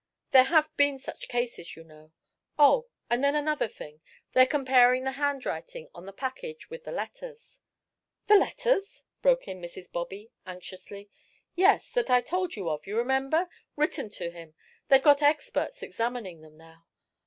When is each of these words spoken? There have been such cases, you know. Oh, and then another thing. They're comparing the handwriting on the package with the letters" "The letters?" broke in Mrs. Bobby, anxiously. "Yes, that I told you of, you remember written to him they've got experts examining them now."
There 0.31 0.45
have 0.45 0.75
been 0.77 0.97
such 0.97 1.27
cases, 1.27 1.75
you 1.75 1.83
know. 1.83 2.11
Oh, 2.57 2.87
and 3.07 3.23
then 3.23 3.35
another 3.35 3.67
thing. 3.67 4.01
They're 4.33 4.47
comparing 4.47 5.03
the 5.03 5.11
handwriting 5.11 5.89
on 5.93 6.07
the 6.07 6.11
package 6.11 6.71
with 6.71 6.85
the 6.85 6.91
letters" 6.91 7.61
"The 8.25 8.33
letters?" 8.35 9.03
broke 9.21 9.47
in 9.47 9.61
Mrs. 9.61 9.91
Bobby, 9.91 10.31
anxiously. 10.43 11.11
"Yes, 11.53 11.91
that 11.91 12.09
I 12.09 12.21
told 12.21 12.55
you 12.55 12.67
of, 12.67 12.87
you 12.87 12.97
remember 12.97 13.47
written 13.75 14.09
to 14.17 14.31
him 14.31 14.55
they've 14.87 15.03
got 15.03 15.21
experts 15.21 15.83
examining 15.83 16.41
them 16.41 16.57
now." 16.57 16.83